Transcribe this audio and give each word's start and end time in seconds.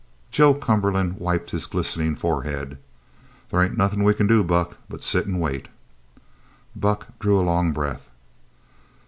Joe 0.31 0.55
Cumberland 0.55 1.17
wiped 1.19 1.51
his 1.51 1.67
glistening 1.67 2.15
forehead. 2.15 2.79
"There 3.51 3.61
ain't 3.61 3.77
nothin' 3.77 4.03
we 4.03 4.15
c'n 4.15 4.25
do, 4.25 4.43
Buck, 4.43 4.77
but 4.89 5.03
sit 5.03 5.27
an' 5.27 5.37
wait." 5.37 5.67
Buck 6.75 7.09
drew 7.19 7.39
a 7.39 7.45
long 7.45 7.71
breath. 7.71 8.09